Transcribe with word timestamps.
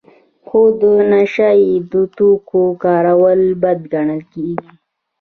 خو 0.47 0.61
د 0.81 0.83
نشه 1.11 1.49
یي 1.61 1.75
توکو 2.17 2.63
کارول 2.83 3.41
بد 3.61 3.79
ګڼل 3.93 4.21
کیږي. 4.33 4.67